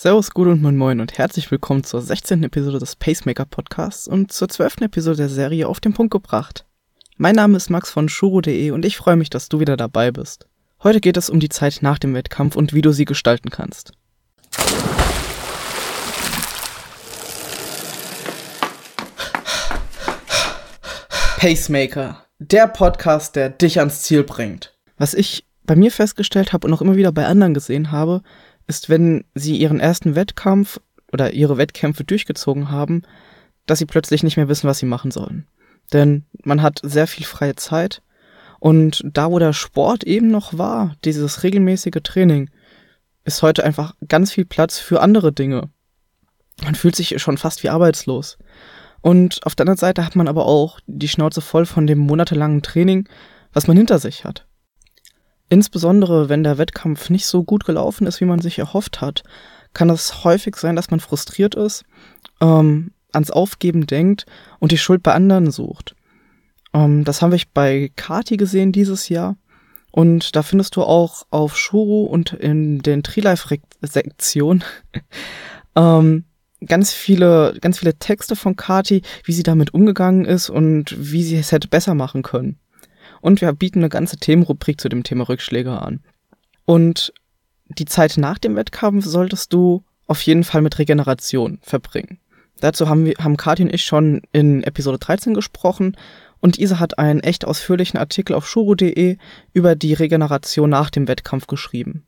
Servus, 0.00 0.30
gut 0.30 0.46
und 0.46 0.62
moin 0.62 0.76
moin 0.76 1.00
und 1.00 1.18
herzlich 1.18 1.50
willkommen 1.50 1.82
zur 1.82 2.00
16. 2.00 2.44
Episode 2.44 2.78
des 2.78 2.94
Pacemaker 2.94 3.44
Podcasts 3.44 4.06
und 4.06 4.30
zur 4.30 4.48
12. 4.48 4.82
Episode 4.82 5.16
der 5.16 5.28
Serie 5.28 5.66
auf 5.66 5.80
den 5.80 5.92
Punkt 5.92 6.12
gebracht. 6.12 6.64
Mein 7.16 7.34
Name 7.34 7.56
ist 7.56 7.68
Max 7.68 7.90
von 7.90 8.08
Shuro.de 8.08 8.70
und 8.70 8.84
ich 8.84 8.96
freue 8.96 9.16
mich, 9.16 9.28
dass 9.28 9.48
du 9.48 9.58
wieder 9.58 9.76
dabei 9.76 10.12
bist. 10.12 10.46
Heute 10.84 11.00
geht 11.00 11.16
es 11.16 11.28
um 11.28 11.40
die 11.40 11.48
Zeit 11.48 11.78
nach 11.80 11.98
dem 11.98 12.14
Wettkampf 12.14 12.54
und 12.54 12.72
wie 12.74 12.80
du 12.80 12.92
sie 12.92 13.06
gestalten 13.06 13.50
kannst. 13.50 13.90
Pacemaker, 21.38 22.24
der 22.38 22.68
Podcast, 22.68 23.34
der 23.34 23.50
dich 23.50 23.80
ans 23.80 24.02
Ziel 24.02 24.22
bringt. 24.22 24.78
Was 24.96 25.12
ich 25.14 25.44
bei 25.64 25.74
mir 25.74 25.90
festgestellt 25.90 26.52
habe 26.52 26.68
und 26.68 26.72
auch 26.72 26.82
immer 26.82 26.94
wieder 26.94 27.10
bei 27.10 27.26
anderen 27.26 27.52
gesehen 27.52 27.90
habe, 27.90 28.22
ist, 28.68 28.88
wenn 28.88 29.24
sie 29.34 29.56
ihren 29.56 29.80
ersten 29.80 30.14
Wettkampf 30.14 30.80
oder 31.12 31.32
ihre 31.32 31.56
Wettkämpfe 31.56 32.04
durchgezogen 32.04 32.70
haben, 32.70 33.02
dass 33.66 33.80
sie 33.80 33.86
plötzlich 33.86 34.22
nicht 34.22 34.36
mehr 34.36 34.48
wissen, 34.48 34.68
was 34.68 34.78
sie 34.78 34.86
machen 34.86 35.10
sollen. 35.10 35.46
Denn 35.92 36.26
man 36.44 36.62
hat 36.62 36.80
sehr 36.82 37.06
viel 37.06 37.26
freie 37.26 37.56
Zeit 37.56 38.02
und 38.60 39.02
da, 39.04 39.30
wo 39.30 39.38
der 39.38 39.52
Sport 39.52 40.04
eben 40.04 40.28
noch 40.28 40.56
war, 40.58 40.96
dieses 41.04 41.42
regelmäßige 41.42 42.02
Training, 42.02 42.50
ist 43.24 43.42
heute 43.42 43.64
einfach 43.64 43.94
ganz 44.06 44.32
viel 44.32 44.44
Platz 44.44 44.78
für 44.78 45.00
andere 45.00 45.32
Dinge. 45.32 45.70
Man 46.64 46.74
fühlt 46.74 46.96
sich 46.96 47.20
schon 47.22 47.38
fast 47.38 47.62
wie 47.62 47.68
arbeitslos. 47.68 48.38
Und 49.00 49.40
auf 49.46 49.54
der 49.54 49.64
anderen 49.64 49.78
Seite 49.78 50.04
hat 50.04 50.16
man 50.16 50.26
aber 50.26 50.46
auch 50.46 50.80
die 50.86 51.08
Schnauze 51.08 51.40
voll 51.40 51.66
von 51.66 51.86
dem 51.86 51.98
monatelangen 51.98 52.62
Training, 52.62 53.08
was 53.52 53.68
man 53.68 53.76
hinter 53.76 54.00
sich 54.00 54.24
hat. 54.24 54.47
Insbesondere 55.48 56.28
wenn 56.28 56.42
der 56.42 56.58
Wettkampf 56.58 57.10
nicht 57.10 57.26
so 57.26 57.42
gut 57.42 57.64
gelaufen 57.64 58.06
ist, 58.06 58.20
wie 58.20 58.26
man 58.26 58.40
sich 58.40 58.58
erhofft 58.58 59.00
hat, 59.00 59.22
kann 59.74 59.90
es 59.90 60.24
häufig 60.24 60.56
sein, 60.56 60.76
dass 60.76 60.90
man 60.90 61.00
frustriert 61.00 61.54
ist, 61.54 61.84
ähm, 62.40 62.92
ans 63.12 63.30
Aufgeben 63.30 63.86
denkt 63.86 64.26
und 64.58 64.72
die 64.72 64.78
Schuld 64.78 65.02
bei 65.02 65.12
anderen 65.12 65.50
sucht. 65.50 65.94
Ähm, 66.74 67.04
das 67.04 67.22
haben 67.22 67.32
wir 67.32 67.40
bei 67.54 67.90
Kati 67.96 68.36
gesehen 68.36 68.72
dieses 68.72 69.08
Jahr. 69.08 69.36
Und 69.90 70.36
da 70.36 70.42
findest 70.42 70.76
du 70.76 70.82
auch 70.82 71.24
auf 71.30 71.56
Shuru 71.56 72.04
und 72.04 72.34
in 72.34 72.80
den 72.80 73.02
Trilife-Sektionen 73.02 74.62
ähm, 75.76 76.24
ganz 76.64 76.92
viele, 76.92 77.56
ganz 77.60 77.78
viele 77.78 77.98
Texte 77.98 78.36
von 78.36 78.54
Kati, 78.54 79.02
wie 79.24 79.32
sie 79.32 79.42
damit 79.42 79.72
umgegangen 79.72 80.24
ist 80.24 80.50
und 80.50 80.94
wie 80.98 81.22
sie 81.22 81.36
es 81.36 81.52
hätte 81.52 81.68
besser 81.68 81.94
machen 81.94 82.22
können. 82.22 82.58
Und 83.20 83.40
wir 83.40 83.52
bieten 83.52 83.80
eine 83.80 83.88
ganze 83.88 84.16
Themenrubrik 84.16 84.80
zu 84.80 84.88
dem 84.88 85.02
Thema 85.02 85.28
Rückschläge 85.28 85.80
an. 85.80 86.00
Und 86.64 87.12
die 87.66 87.84
Zeit 87.84 88.16
nach 88.16 88.38
dem 88.38 88.56
Wettkampf 88.56 89.04
solltest 89.04 89.52
du 89.52 89.84
auf 90.06 90.22
jeden 90.22 90.44
Fall 90.44 90.62
mit 90.62 90.78
Regeneration 90.78 91.58
verbringen. 91.62 92.18
Dazu 92.60 92.88
haben 92.88 93.04
wir, 93.04 93.14
haben 93.18 93.36
Kati 93.36 93.62
und 93.62 93.72
ich 93.72 93.84
schon 93.84 94.22
in 94.32 94.62
Episode 94.64 94.98
13 94.98 95.34
gesprochen 95.34 95.96
und 96.40 96.58
Isa 96.58 96.78
hat 96.78 96.98
einen 96.98 97.20
echt 97.20 97.44
ausführlichen 97.44 97.98
Artikel 97.98 98.34
auf 98.34 98.48
shuro.de 98.48 99.16
über 99.52 99.76
die 99.76 99.94
Regeneration 99.94 100.70
nach 100.70 100.90
dem 100.90 101.08
Wettkampf 101.08 101.46
geschrieben. 101.46 102.04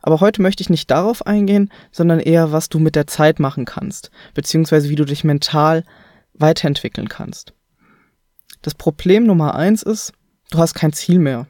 Aber 0.00 0.20
heute 0.20 0.42
möchte 0.42 0.62
ich 0.62 0.70
nicht 0.70 0.90
darauf 0.90 1.26
eingehen, 1.26 1.70
sondern 1.90 2.20
eher, 2.20 2.52
was 2.52 2.68
du 2.68 2.78
mit 2.78 2.94
der 2.94 3.06
Zeit 3.06 3.40
machen 3.40 3.64
kannst, 3.64 4.10
beziehungsweise 4.32 4.88
wie 4.88 4.94
du 4.94 5.04
dich 5.04 5.24
mental 5.24 5.84
weiterentwickeln 6.34 7.08
kannst. 7.08 7.52
Das 8.62 8.74
Problem 8.74 9.24
Nummer 9.24 9.54
eins 9.54 9.82
ist, 9.82 10.12
du 10.50 10.58
hast 10.58 10.74
kein 10.74 10.92
Ziel 10.92 11.18
mehr. 11.18 11.46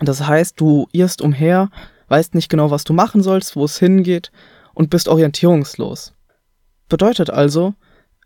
Das 0.00 0.26
heißt, 0.26 0.60
du 0.60 0.88
irrst 0.92 1.22
umher, 1.22 1.70
weißt 2.08 2.34
nicht 2.34 2.48
genau, 2.48 2.70
was 2.70 2.84
du 2.84 2.92
machen 2.92 3.22
sollst, 3.22 3.56
wo 3.56 3.64
es 3.64 3.78
hingeht 3.78 4.30
und 4.74 4.90
bist 4.90 5.08
orientierungslos. 5.08 6.12
Bedeutet 6.88 7.30
also, 7.30 7.74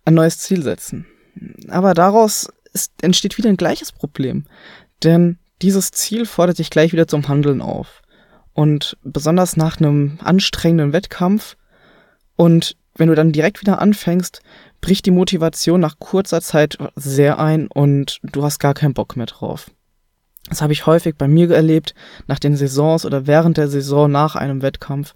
ein 0.04 0.14
neues 0.14 0.38
Ziel 0.38 0.62
setzen. 0.62 1.06
Aber 1.68 1.94
daraus 1.94 2.48
ist, 2.72 2.92
entsteht 3.02 3.38
wieder 3.38 3.48
ein 3.48 3.56
gleiches 3.56 3.92
Problem. 3.92 4.46
Denn 5.02 5.38
dieses 5.62 5.92
Ziel 5.92 6.26
fordert 6.26 6.58
dich 6.58 6.70
gleich 6.70 6.92
wieder 6.92 7.06
zum 7.06 7.28
Handeln 7.28 7.62
auf. 7.62 8.02
Und 8.52 8.96
besonders 9.02 9.56
nach 9.56 9.78
einem 9.78 10.18
anstrengenden 10.22 10.92
Wettkampf 10.92 11.56
und 12.36 12.76
wenn 12.94 13.08
du 13.08 13.14
dann 13.14 13.32
direkt 13.32 13.60
wieder 13.60 13.80
anfängst, 13.80 14.42
bricht 14.80 15.06
die 15.06 15.10
Motivation 15.10 15.80
nach 15.80 15.98
kurzer 15.98 16.40
Zeit 16.40 16.78
sehr 16.96 17.38
ein 17.38 17.66
und 17.68 18.18
du 18.22 18.42
hast 18.42 18.58
gar 18.58 18.74
keinen 18.74 18.94
Bock 18.94 19.16
mehr 19.16 19.26
drauf. 19.26 19.70
Das 20.48 20.62
habe 20.62 20.72
ich 20.72 20.86
häufig 20.86 21.16
bei 21.16 21.28
mir 21.28 21.50
erlebt, 21.50 21.94
nach 22.26 22.38
den 22.38 22.56
Saisons 22.56 23.04
oder 23.04 23.26
während 23.26 23.56
der 23.56 23.68
Saison 23.68 24.10
nach 24.10 24.36
einem 24.36 24.62
Wettkampf. 24.62 25.14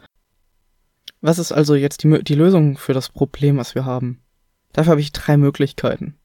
Was 1.21 1.39
ist 1.39 1.53
also 1.53 1.75
jetzt 1.75 2.03
die, 2.03 2.23
die 2.23 2.35
Lösung 2.35 2.77
für 2.77 2.93
das 2.93 3.09
Problem, 3.09 3.57
was 3.57 3.75
wir 3.75 3.85
haben? 3.85 4.23
Dafür 4.73 4.93
habe 4.93 5.01
ich 5.01 5.13
drei 5.13 5.37
Möglichkeiten. 5.37 6.19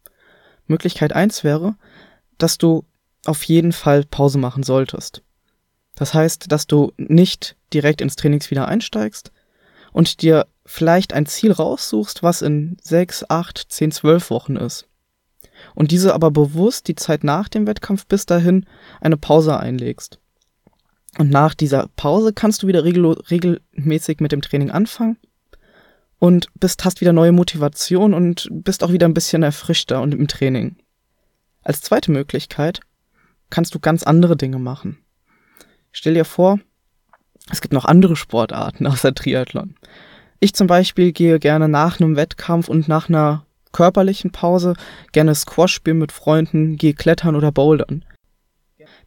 Möglichkeit 0.68 1.14
eins 1.14 1.44
wäre, 1.44 1.76
dass 2.38 2.58
du 2.58 2.86
auf 3.26 3.44
jeden 3.44 3.72
Fall 3.72 4.04
Pause 4.04 4.38
machen 4.38 4.64
solltest. 4.64 5.24
Das 5.96 6.14
heißt, 6.14 6.52
dass 6.52 6.68
du 6.68 6.94
nicht 6.98 7.56
direkt 7.74 8.02
ins 8.02 8.16
Trainings 8.16 8.52
wieder 8.52 8.68
einsteigst 8.68 9.32
und 9.92 10.22
dir 10.22 10.48
vielleicht 10.70 11.14
ein 11.14 11.26
Ziel 11.26 11.52
raussuchst, 11.52 12.22
was 12.22 12.44
in 12.44 12.78
sechs, 12.82 13.26
acht, 13.28 13.66
zehn, 13.70 13.92
zwölf 13.92 14.30
Wochen 14.30 14.56
ist. 14.56 14.88
Und 15.74 15.90
diese 15.90 16.14
aber 16.14 16.30
bewusst 16.30 16.88
die 16.88 16.96
Zeit 16.96 17.24
nach 17.24 17.50
dem 17.50 17.66
Wettkampf 17.66 18.06
bis 18.06 18.28
dahin 18.28 18.66
eine 19.02 19.18
Pause 19.18 19.58
einlegst. 19.58 20.20
Und 21.18 21.32
nach 21.32 21.56
dieser 21.56 21.90
Pause 21.96 22.34
kannst 22.34 22.62
du 22.62 22.68
wieder 22.68 22.84
regel 22.84 23.04
regelmäßig 23.08 24.20
mit 24.20 24.32
dem 24.32 24.44
Training 24.44 24.70
anfangen 24.70 25.18
und 26.20 26.48
bist, 26.54 26.86
hast 26.86 27.02
wieder 27.02 27.14
neue 27.14 27.32
Motivation 27.32 28.14
und 28.14 28.48
bist 28.52 28.84
auch 28.84 28.92
wieder 28.92 29.08
ein 29.08 29.16
bisschen 29.16 29.42
erfrischter 29.42 30.02
und 30.04 30.14
im 30.14 30.28
Training. 30.28 30.78
Als 31.64 31.82
zweite 31.82 32.12
Möglichkeit 32.12 32.82
kannst 33.50 33.74
du 33.74 33.80
ganz 33.80 34.04
andere 34.04 34.38
Dinge 34.38 34.60
machen. 34.60 35.00
Stell 35.92 36.14
dir 36.14 36.26
vor, 36.26 36.60
es 37.52 37.60
gibt 37.60 37.74
noch 37.74 37.86
andere 37.86 38.16
Sportarten 38.16 38.86
außer 38.86 39.16
Triathlon. 39.16 39.74
Ich 40.40 40.54
zum 40.54 40.68
Beispiel 40.68 41.12
gehe 41.12 41.40
gerne 41.40 41.68
nach 41.68 42.00
einem 42.00 42.16
Wettkampf 42.16 42.70
und 42.70 42.88
nach 42.88 43.10
einer 43.10 43.46
körperlichen 43.72 44.32
Pause 44.32 44.74
gerne 45.12 45.36
Squash 45.36 45.74
spielen 45.74 46.00
mit 46.00 46.12
Freunden, 46.12 46.78
gehe 46.78 46.94
klettern 46.94 47.36
oder 47.36 47.52
bouldern. 47.52 48.06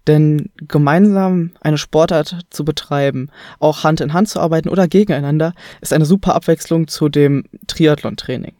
Denn 0.07 0.51
gemeinsam 0.57 1.53
eine 1.61 1.79
Sportart 1.79 2.37
zu 2.51 2.65
betreiben, 2.65 3.31
auch 3.61 3.85
Hand 3.85 4.01
in 4.01 4.13
Hand 4.13 4.29
zu 4.29 4.41
arbeiten 4.41 4.69
oder 4.69 4.89
gegeneinander, 4.89 5.55
ist 5.81 5.93
eine 5.93 6.05
super 6.05 6.35
Abwechslung 6.35 6.89
zu 6.89 7.09
dem 7.09 7.45
Triathlon-Training. 7.67 8.55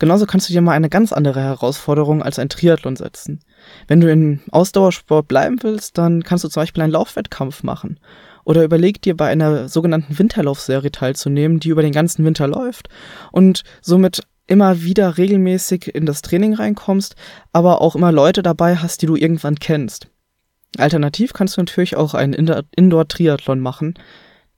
Genauso 0.00 0.26
kannst 0.26 0.48
du 0.48 0.52
dir 0.52 0.60
mal 0.60 0.72
eine 0.72 0.88
ganz 0.88 1.12
andere 1.12 1.40
Herausforderung 1.40 2.22
als 2.22 2.38
ein 2.40 2.48
Triathlon 2.48 2.96
setzen. 2.96 3.40
Wenn 3.86 4.00
du 4.00 4.10
im 4.10 4.40
Ausdauersport 4.50 5.28
bleiben 5.28 5.62
willst, 5.62 5.96
dann 5.96 6.24
kannst 6.24 6.44
du 6.44 6.48
zum 6.48 6.62
Beispiel 6.62 6.82
einen 6.82 6.92
Laufwettkampf 6.92 7.62
machen. 7.62 8.00
Oder 8.44 8.64
überleg 8.64 9.00
dir 9.02 9.16
bei 9.16 9.28
einer 9.28 9.68
sogenannten 9.68 10.18
Winterlaufserie 10.18 10.92
teilzunehmen, 10.92 11.60
die 11.60 11.70
über 11.70 11.82
den 11.82 11.92
ganzen 11.92 12.24
Winter 12.24 12.46
läuft 12.46 12.88
und 13.32 13.62
somit 13.80 14.22
immer 14.46 14.82
wieder 14.82 15.16
regelmäßig 15.16 15.94
in 15.94 16.06
das 16.06 16.22
Training 16.22 16.54
reinkommst, 16.54 17.16
aber 17.52 17.80
auch 17.80 17.96
immer 17.96 18.12
Leute 18.12 18.42
dabei 18.42 18.76
hast, 18.76 19.02
die 19.02 19.06
du 19.06 19.16
irgendwann 19.16 19.56
kennst. 19.56 20.08
Alternativ 20.76 21.32
kannst 21.32 21.56
du 21.56 21.60
natürlich 21.60 21.96
auch 21.96 22.14
einen 22.14 22.34
Indoor-Triathlon 22.34 23.60
machen, 23.60 23.94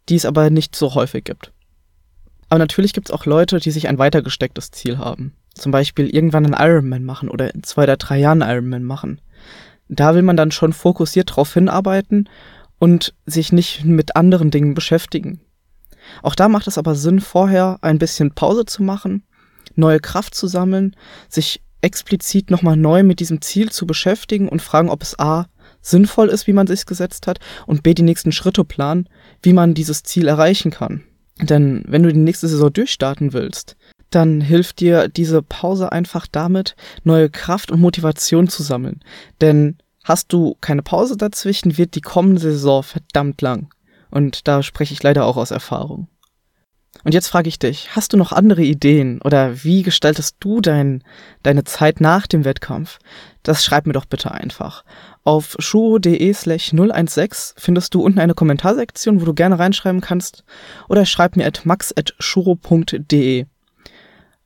die 0.09 0.17
es 0.17 0.25
aber 0.25 0.51
nicht 0.51 0.75
so 0.75 0.95
häufig 0.95 1.25
gibt. 1.25 1.53
Aber 2.49 2.59
natürlich 2.59 2.93
gibt 2.93 3.09
es 3.09 3.15
auch 3.15 3.27
Leute, 3.27 3.59
die 3.59 3.71
sich 3.71 3.89
ein 3.89 3.99
weiter 3.99 4.23
gestecktes 4.23 4.71
Ziel 4.71 4.99
haben. 4.99 5.35
Zum 5.55 5.73
Beispiel 5.73 6.09
irgendwann 6.09 6.45
einen 6.45 6.55
Ironman 6.59 7.05
machen 7.05 7.29
oder 7.29 7.55
in 7.55 7.63
zwei 7.63 7.85
oder 7.85 7.97
drei 7.97 8.19
Jahren 8.19 8.43
einen 8.43 8.53
Ironman 8.53 8.85
machen. 8.85 9.21
Da 9.89 10.15
will 10.15 10.23
man 10.23 10.37
dann 10.37 10.51
schon 10.51 10.73
fokussiert 10.73 11.37
drauf 11.37 11.53
hinarbeiten 11.55 12.29
und 12.79 13.15
sich 13.25 13.53
nicht 13.53 13.85
mit 13.85 14.17
anderen 14.17 14.51
Dingen 14.51 14.75
beschäftigen. 14.75 15.41
Auch 16.23 16.35
da 16.35 16.49
macht 16.49 16.67
es 16.67 16.79
aber 16.79 16.95
Sinn, 16.95 17.21
vorher 17.21 17.79
ein 17.83 17.99
bisschen 17.99 18.33
Pause 18.35 18.65
zu 18.65 18.83
machen, 18.83 19.25
neue 19.75 20.01
Kraft 20.01 20.35
zu 20.35 20.47
sammeln, 20.47 20.95
sich 21.29 21.63
explizit 21.81 22.51
nochmal 22.51 22.77
neu 22.77 23.03
mit 23.03 23.21
diesem 23.21 23.41
Ziel 23.43 23.71
zu 23.71 23.87
beschäftigen 23.87 24.49
und 24.49 24.63
fragen, 24.63 24.89
ob 24.89 25.03
es 25.03 25.19
A 25.19 25.47
sinnvoll 25.81 26.29
ist, 26.29 26.47
wie 26.47 26.53
man 26.53 26.67
sich 26.67 26.87
gesetzt 26.87 27.27
hat, 27.27 27.39
und 27.67 27.83
B 27.83 27.95
die 27.95 28.03
nächsten 28.03 28.33
Schritte 28.33 28.65
planen, 28.65 29.09
wie 29.43 29.53
man 29.53 29.75
dieses 29.75 30.03
Ziel 30.03 30.27
erreichen 30.27 30.71
kann. 30.71 31.05
Denn 31.41 31.85
wenn 31.87 32.03
du 32.03 32.13
die 32.13 32.19
nächste 32.19 32.49
Saison 32.49 32.73
durchstarten 32.73 33.33
willst, 33.33 33.77
dann 34.11 34.41
hilft 34.41 34.81
dir 34.81 35.09
diese 35.09 35.43
Pause 35.43 35.93
einfach 35.93 36.27
damit, 36.27 36.77
neue 37.05 37.29
Kraft 37.29 37.71
und 37.71 37.81
Motivation 37.81 38.49
zu 38.49 38.63
sammeln. 38.63 39.01
Denn 39.41 39.77
hast 40.07 40.33
du 40.33 40.57
keine 40.61 40.83
Pause 40.83 41.17
dazwischen, 41.17 41.77
wird 41.77 41.97
die 41.97 42.01
kommende 42.01 42.41
Saison 42.41 42.83
verdammt 42.83 43.43
lang. 43.43 43.69
Und 44.11 44.47
da 44.47 44.63
spreche 44.63 44.95
ich 44.95 45.03
leider 45.03 45.27
auch 45.27 45.37
aus 45.37 45.51
Erfahrung. 45.51 46.09
Und 47.05 47.13
jetzt 47.13 47.29
frage 47.29 47.49
ich 47.49 47.59
dich, 47.59 47.95
hast 47.95 48.13
du 48.13 48.17
noch 48.17 48.33
andere 48.33 48.63
Ideen 48.63 49.21
oder 49.21 49.65
wie 49.65 49.83
gestaltest 49.83 50.37
du 50.41 50.61
dein, 50.61 51.03
deine 51.43 51.65
Zeit 51.65 52.01
nach 52.01 52.27
dem 52.27 52.45
Wettkampf? 52.45 52.99
Das 53.43 53.65
schreib 53.65 53.87
mir 53.87 53.93
doch 53.93 54.07
bitte 54.07 54.31
einfach. 54.31 54.85
Auf 55.23 55.57
shuro.de 55.59 56.33
slash 56.33 56.73
016 56.73 57.55
findest 57.59 57.95
du 57.95 58.03
unten 58.03 58.21
eine 58.21 58.35
Kommentarsektion, 58.35 59.21
wo 59.21 59.25
du 59.25 59.35
gerne 59.35 59.59
reinschreiben 59.59 60.01
kannst 60.01 60.45
oder 60.89 61.05
schreib 61.05 61.37
mir 61.37 61.47
at 61.47 61.67
max 61.67 61.93
at 61.97 62.15
shuro.de. 62.19 63.47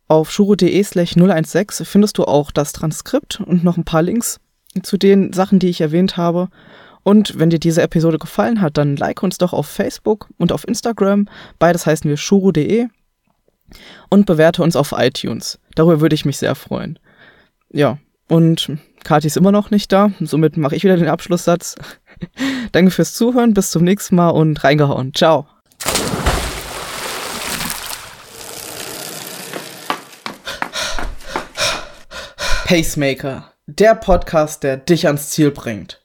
Auf 0.09 0.33
shuro.de 0.33 0.83
slash 0.83 1.15
016 1.15 1.87
findest 1.87 2.19
du 2.19 2.25
auch 2.25 2.51
das 2.51 2.73
Transkript 2.73 3.41
und 3.41 3.63
noch 3.63 3.77
ein 3.77 3.85
paar 3.85 4.03
Links 4.03 4.41
zu 4.83 4.97
den 4.97 5.33
Sachen, 5.33 5.59
die 5.59 5.69
ich 5.69 5.81
erwähnt 5.81 6.17
habe. 6.17 6.49
Und 7.03 7.39
wenn 7.39 7.51
dir 7.51 7.59
diese 7.59 7.83
Episode 7.83 8.19
gefallen 8.19 8.61
hat, 8.61 8.77
dann 8.77 8.97
like 8.97 9.23
uns 9.23 9.39
doch 9.39 9.53
auf 9.53 9.67
Facebook 9.67 10.29
und 10.39 10.53
auf 10.53 10.67
Instagram. 10.67 11.29
Beides 11.59 11.87
heißen 11.87 12.09
wir 12.09 12.17
shuru.de. 12.17 12.89
Und 14.09 14.27
bewerte 14.27 14.63
uns 14.63 14.75
auf 14.75 14.93
iTunes. 14.97 15.61
Darüber 15.77 16.01
würde 16.01 16.15
ich 16.15 16.25
mich 16.25 16.39
sehr 16.39 16.57
freuen. 16.57 16.99
Ja, 17.73 17.99
und 18.29 18.73
Kathi 19.05 19.29
ist 19.29 19.37
immer 19.37 19.53
noch 19.53 19.71
nicht 19.71 19.93
da. 19.93 20.13
Somit 20.21 20.57
mache 20.57 20.77
ich 20.77 20.85
wieder 20.85 20.97
den 20.97 21.09
Abschlusssatz. 21.09 21.77
Danke 22.73 22.91
fürs 22.91 23.15
Zuhören. 23.15 23.55
Bis 23.55 23.71
zum 23.71 23.85
nächsten 23.85 24.17
Mal 24.17 24.31
und 24.31 24.63
reingehauen. 24.63 25.15
Ciao. 25.15 25.47
Pacemaker, 32.67 33.53
der 33.79 33.95
Podcast, 33.95 34.65
der 34.65 34.77
dich 34.77 35.07
ans 35.07 35.31
Ziel 35.31 35.53
bringt. 35.53 36.01